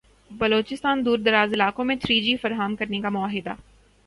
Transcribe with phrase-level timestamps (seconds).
[0.31, 3.53] بلوچستان دوردراز علاقوں میں تھری جی فراہم کرنے کا معاہدہ